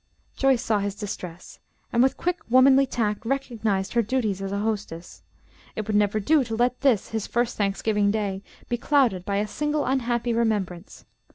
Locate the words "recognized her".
3.23-4.01